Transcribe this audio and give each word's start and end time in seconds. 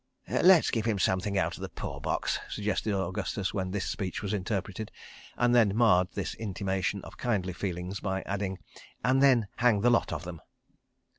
"Let's 0.27 0.71
give 0.71 0.85
him 0.85 0.97
something 0.97 1.37
out 1.37 1.57
of 1.57 1.61
the 1.61 1.69
poor 1.69 2.01
box," 2.01 2.39
suggested 2.49 2.91
Augustus 2.91 3.53
when 3.53 3.69
this 3.69 3.85
speech 3.85 4.23
was 4.23 4.33
interpreted, 4.33 4.91
and 5.37 5.53
then 5.53 5.75
marred 5.75 6.07
this 6.15 6.33
intimation 6.33 7.03
of 7.03 7.17
kindly 7.17 7.53
feelings 7.53 7.99
by 7.99 8.23
adding: 8.23 8.57
"and 9.03 9.21
then 9.21 9.45
hang 9.57 9.81
the 9.81 9.91
lot 9.91 10.11
of 10.11 10.23
them." 10.23 10.41